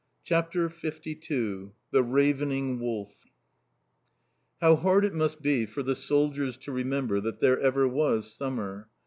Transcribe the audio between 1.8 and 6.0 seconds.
THE RAVENING WOLF How hard it must be for the